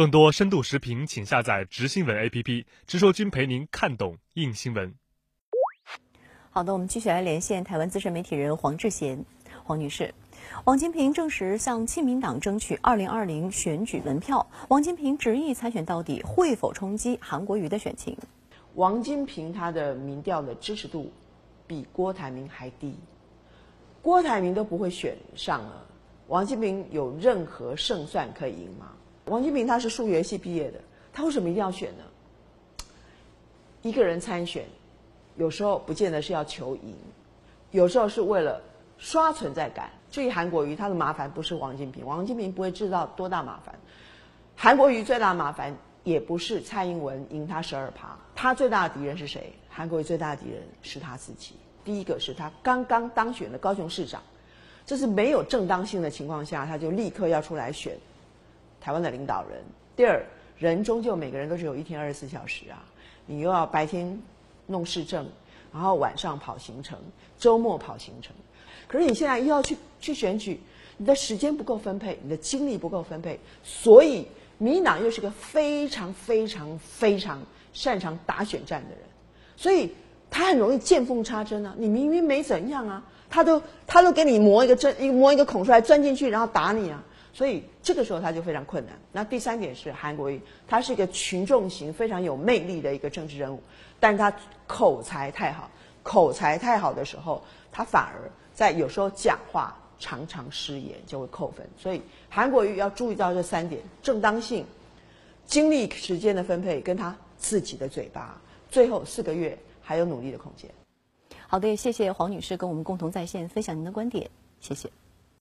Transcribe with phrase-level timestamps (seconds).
[0.00, 4.94] 更多深度视频，请下载直新闻 APP，直说君陪您看懂硬新闻。
[6.48, 9.22] 好的，我们继续来连线台湾资深媒体人黄志贤，
[9.62, 10.14] 黄女士。
[10.64, 14.48] 王金平证实向亲民党争取2020选举门票。
[14.68, 18.16] 王金平执意参选到底，会否冲击韩国瑜的选情？
[18.76, 21.12] 王金平他的民调的支持度
[21.66, 22.94] 比郭台铭还低，
[24.00, 25.86] 郭台铭都不会选上了，
[26.28, 28.92] 王金平有任何胜算可以赢吗？
[29.26, 30.80] 王金平他是数学系毕业的，
[31.12, 32.04] 他为什么一定要选呢？
[33.82, 34.64] 一个人参选，
[35.36, 36.94] 有时候不见得是要求赢，
[37.70, 38.60] 有时候是为了
[38.98, 39.90] 刷存在感。
[40.10, 43.74] 至于韩国瑜，他的麻烦不是王金平，王金平不会制造多大麻烦。
[44.56, 49.52] 韩国瑜最大麻烦也不是蔡英文赢他十二趴，他最大的敌人是谁？
[49.68, 51.54] 韩国瑜最大的敌人是他自己。
[51.84, 54.20] 第一个是他刚刚当选的高雄市长，
[54.84, 57.96] 这是没有正当性的情况下，他就立刻要出来选
[58.80, 59.62] 台湾的领导人。
[59.94, 60.24] 第二，
[60.58, 62.82] 人终究每个人都只有一天二十四小时啊，
[63.26, 64.20] 你又要白天
[64.66, 65.26] 弄市政，
[65.72, 66.98] 然后晚上跑行程，
[67.38, 68.32] 周末跑行程。
[68.88, 70.58] 可是你现在又要去去选举，
[70.96, 74.26] 你的时间不够分配，你的精力不够分配，所以
[74.58, 77.40] 民党又是个非常非常非常
[77.72, 78.98] 擅长打选战的人，
[79.56, 79.92] 所以
[80.30, 81.74] 他很容易见缝插针啊！
[81.76, 87.02] 你明明没怎样啊，他都他都给你磨一个针，一磨一个孔出来，钻进去然后打你啊！
[87.32, 88.98] 所以这个时候他就非常困难。
[89.12, 93.62] 那第三点是韩国瑜，他是一个群众型、非常有魅力的一个政治人物，
[93.98, 94.32] 但是他
[94.66, 95.70] 口才太好，
[96.02, 98.30] 口才太好的时候，他反而。
[98.52, 104.66] 在有时候讲话常常失言就会扣分，所以韩国瑜要注意到这三点：正当性、
[105.46, 108.38] 精力时间的分配，跟他自己的嘴巴。
[108.70, 110.70] 最后四个月还有努力的空间。
[111.46, 114.28] 好的，谢谢黄女士跟我们共同在线分享您的观点，
[114.60, 114.90] 谢谢。